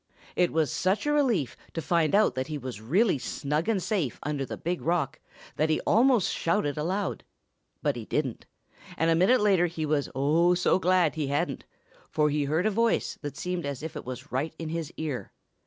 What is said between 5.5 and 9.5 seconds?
that he almost shouted aloud. But he didn't, and a minute